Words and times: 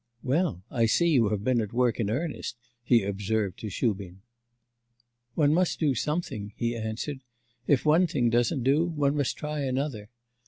'Well 0.23 0.63
I 0.71 0.87
see 0.87 1.09
you 1.09 1.29
have 1.29 1.43
been 1.43 1.61
at 1.61 1.73
work 1.73 1.99
in 1.99 2.09
earnest,' 2.09 2.57
he 2.81 3.03
observed 3.03 3.59
to 3.59 3.69
Shubin. 3.69 4.23
'One 5.35 5.53
must 5.53 5.79
do 5.79 5.93
something,' 5.93 6.53
he 6.55 6.75
answered. 6.75 7.19
'If 7.67 7.85
one 7.85 8.07
thing 8.07 8.31
doesn't 8.31 8.63
do, 8.63 8.85
one 8.87 9.15
must 9.15 9.37
try 9.37 9.59
another. 9.59 10.09